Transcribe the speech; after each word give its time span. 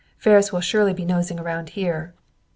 "Ferris 0.17 0.51
will 0.51 0.61
surely 0.61 0.93
be 0.95 1.05
nosing 1.05 1.39
around 1.39 1.69
here. 1.77 2.11